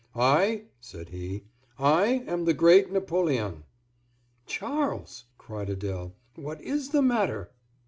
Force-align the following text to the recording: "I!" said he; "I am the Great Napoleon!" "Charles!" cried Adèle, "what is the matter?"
"I!" 0.15 0.63
said 0.79 1.09
he; 1.09 1.43
"I 1.77 2.23
am 2.25 2.45
the 2.45 2.55
Great 2.55 2.91
Napoleon!" 2.91 3.65
"Charles!" 4.47 5.25
cried 5.37 5.67
Adèle, 5.67 6.13
"what 6.33 6.59
is 6.61 6.89
the 6.89 7.03
matter?" 7.03 7.51